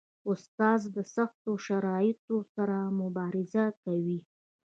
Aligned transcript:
استاد 0.31 0.81
د 0.95 0.97
سختو 1.15 1.51
شرایطو 1.65 2.37
سره 2.55 2.77
مبارزه 2.99 3.65
کوي. 3.83 4.19